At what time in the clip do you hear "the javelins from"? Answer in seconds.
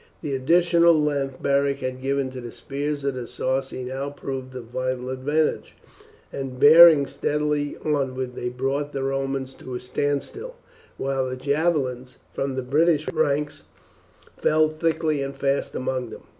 11.29-12.55